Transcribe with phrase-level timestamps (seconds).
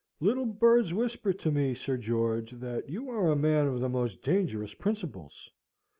[0.19, 4.23] "Little birds whisper to me, Sir George, that you are a man of the most
[4.23, 5.51] dangerous principles.